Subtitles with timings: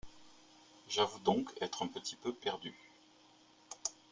[0.89, 2.73] J’avoue donc être un petit peu perdu.